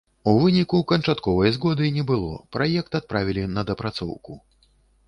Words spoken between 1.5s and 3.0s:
згоды не было, праект